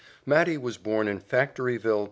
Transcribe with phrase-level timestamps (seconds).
[0.25, 1.99] Matty was born in Factoryville, Pa.